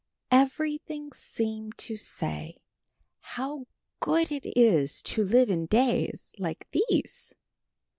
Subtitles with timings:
[0.31, 2.57] Everything seemed to say,
[3.19, 3.67] "How
[3.99, 7.35] good it is to live in days like these."